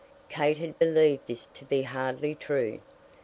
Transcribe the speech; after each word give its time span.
Kate 0.29 0.57
had 0.57 0.79
believed 0.79 1.27
this 1.27 1.45
to 1.45 1.63
be 1.63 1.83
hardly 1.83 2.33
true. 2.33 2.79